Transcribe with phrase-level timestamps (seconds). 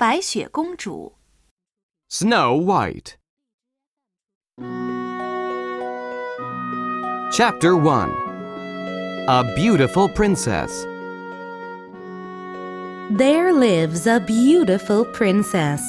[0.00, 1.14] 白雪公主》
[2.24, 3.16] Snow White.
[7.32, 10.86] Chapter 1 A Beautiful Princess.
[13.10, 15.82] There lives a beautiful princess.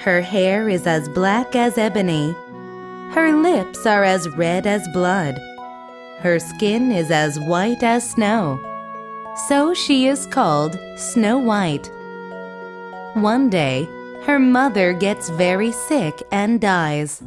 [0.00, 2.34] Her hair is as black as ebony.
[3.12, 5.38] Her lips are as red as blood.
[6.20, 8.60] Her skin is as white as snow.
[9.48, 11.90] So she is called Snow White.
[13.15, 13.87] One day,
[14.25, 17.23] her mother gets very sick and dies.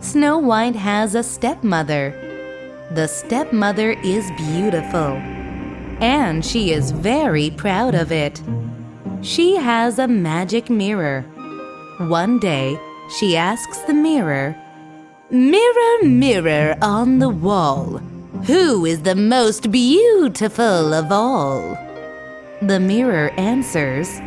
[0.00, 2.12] Snow White has a stepmother.
[2.92, 5.16] The stepmother is beautiful,
[5.98, 8.42] and she is very proud of it.
[9.22, 11.22] She has a magic mirror.
[12.00, 12.78] One day,
[13.18, 14.54] she asks the mirror,
[15.30, 18.02] Mirror, mirror on the wall,
[18.44, 21.78] who is the most beautiful of all?
[22.62, 24.18] The mirror answers,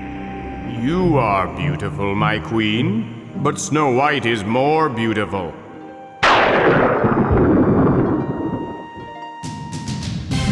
[0.84, 5.54] You are beautiful, my queen, but Snow White is more beautiful.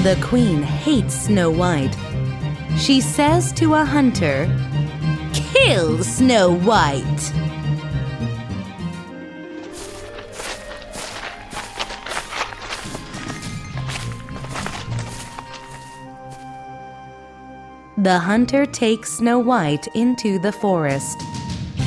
[0.04, 1.96] The queen hates Snow White.
[2.78, 4.48] She says to a hunter,
[5.34, 7.47] Kill Snow White!
[17.98, 21.18] The hunter takes Snow White into the forest,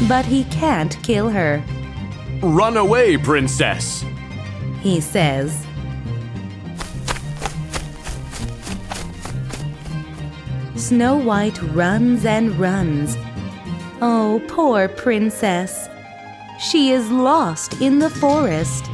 [0.08, 1.62] but he can't kill her.
[2.42, 4.04] Run away, princess!
[4.80, 5.64] He says,
[10.74, 13.16] Snow White runs and runs.
[14.02, 15.88] Oh, poor princess.
[16.58, 18.90] She is lost in the forest.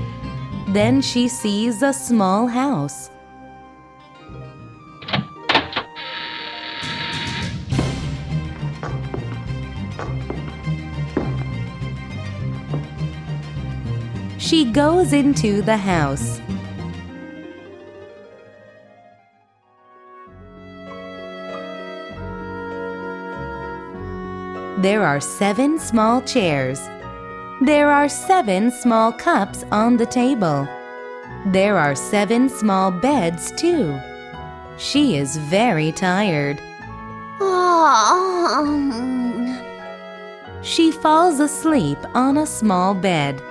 [0.69, 3.09] Then she sees a small house.
[14.47, 16.41] She goes into the house.
[24.79, 26.79] There are seven small chairs.
[27.61, 30.69] There are seven small cups on the table.
[31.47, 33.99] There are seven small beds, too.
[34.79, 36.61] She is very tired.
[40.63, 43.43] She falls asleep on a small bed.